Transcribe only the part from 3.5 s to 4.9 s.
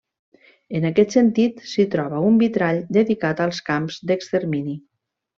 camps d'extermini.